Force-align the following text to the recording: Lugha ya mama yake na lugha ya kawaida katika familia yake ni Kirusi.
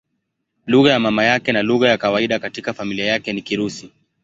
Lugha 0.67 0.91
ya 0.91 0.99
mama 0.99 1.23
yake 1.25 1.51
na 1.51 1.61
lugha 1.63 1.89
ya 1.89 1.97
kawaida 1.97 2.39
katika 2.39 2.73
familia 2.73 3.05
yake 3.05 3.33
ni 3.33 3.41
Kirusi. 3.41 3.91